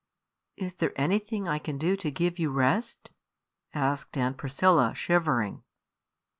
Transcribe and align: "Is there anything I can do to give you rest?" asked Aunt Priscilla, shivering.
"Is 0.57 0.73
there 0.73 0.99
anything 0.99 1.47
I 1.47 1.59
can 1.59 1.77
do 1.77 1.95
to 1.97 2.09
give 2.09 2.39
you 2.39 2.49
rest?" 2.49 3.11
asked 3.71 4.17
Aunt 4.17 4.35
Priscilla, 4.35 4.95
shivering. 4.95 5.61